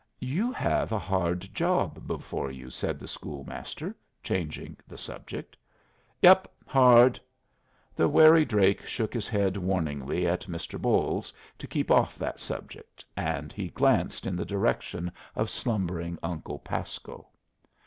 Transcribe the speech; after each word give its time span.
"You 0.19 0.51
have 0.53 0.91
a 0.91 0.97
hard 0.97 1.41
job 1.53 2.07
before 2.07 2.49
you," 2.49 2.71
said 2.71 2.97
the 2.97 3.07
school 3.07 3.43
master, 3.43 3.95
changing 4.23 4.77
the 4.87 4.97
subject. 4.97 5.55
"Yep. 6.23 6.51
Hard." 6.65 7.19
The 7.95 8.09
wary 8.09 8.43
Drake 8.43 8.83
shook 8.87 9.13
his 9.13 9.29
head 9.29 9.57
warningly 9.57 10.25
at 10.27 10.47
Mr. 10.47 10.81
Bolles 10.81 11.31
to 11.59 11.67
keep 11.67 11.91
off 11.91 12.17
that 12.17 12.39
subject, 12.39 13.05
and 13.15 13.53
he 13.53 13.67
glanced 13.67 14.25
in 14.25 14.35
the 14.35 14.43
direction 14.43 15.11
of 15.35 15.51
slumbering 15.51 16.17
Uncle 16.23 16.57
Pasco. 16.57 17.27